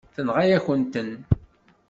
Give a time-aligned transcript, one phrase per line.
[0.13, 1.11] Tenɣa-yakent-ten.